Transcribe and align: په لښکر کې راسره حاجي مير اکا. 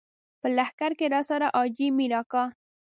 په 0.39 0.47
لښکر 0.57 0.91
کې 0.99 1.05
راسره 1.13 1.47
حاجي 1.55 1.87
مير 1.97 2.11
اکا. 2.21 2.43